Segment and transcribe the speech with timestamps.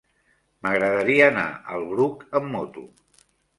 [0.67, 1.45] M'agradaria anar
[1.75, 2.89] al Bruc amb moto.